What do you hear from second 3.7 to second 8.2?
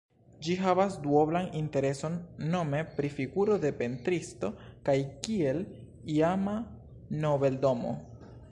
pentristo kaj kiel iama nobeldomo.